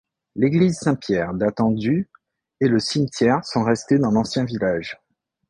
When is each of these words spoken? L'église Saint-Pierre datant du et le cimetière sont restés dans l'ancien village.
L'église 0.35 0.79
Saint-Pierre 0.79 1.31
datant 1.35 1.69
du 1.69 2.09
et 2.59 2.67
le 2.67 2.79
cimetière 2.79 3.45
sont 3.45 3.63
restés 3.63 3.99
dans 3.99 4.09
l'ancien 4.09 4.45
village. 4.45 4.99